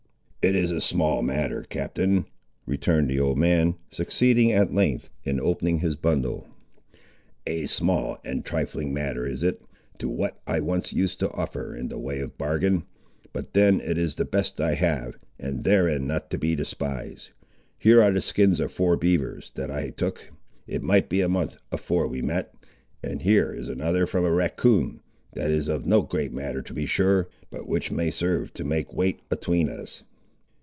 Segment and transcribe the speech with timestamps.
[0.43, 2.25] "It is a small matter, Captain,"
[2.65, 6.47] returned the old man, succeeding at length in opening his bundle.
[7.45, 9.61] "A small and trifling matter is it,
[9.99, 12.85] to what I once used to offer in the way of bargain;
[13.31, 17.29] but then it is the best I have, and therein not to be despised.
[17.77, 20.31] Here are the skins of four beavers, that I took,
[20.65, 22.51] it might be a month afore we met,
[23.03, 25.01] and here is another from a racoon,
[25.33, 28.91] that is of no great matter to be sure, but which may serve to make
[28.91, 30.03] weight atween us."